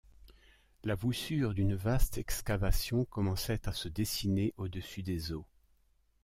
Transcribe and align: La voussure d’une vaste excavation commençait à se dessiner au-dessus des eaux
La 0.83 0.95
voussure 0.95 1.53
d’une 1.53 1.75
vaste 1.75 2.17
excavation 2.17 3.05
commençait 3.05 3.67
à 3.67 3.71
se 3.71 3.87
dessiner 3.87 4.51
au-dessus 4.57 5.03
des 5.03 5.31
eaux 5.31 5.45